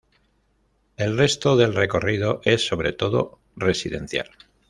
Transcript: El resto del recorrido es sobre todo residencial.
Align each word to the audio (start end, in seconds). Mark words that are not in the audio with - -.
El 0.97 1.15
resto 1.15 1.55
del 1.57 1.75
recorrido 1.75 2.41
es 2.43 2.65
sobre 2.65 2.91
todo 2.91 3.37
residencial. 3.55 4.31